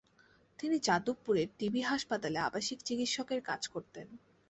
[0.59, 4.07] তিনি যাদবপুরের T B হাসপাতালে আবাসিক চিকিৎসকের কাজ করতেন।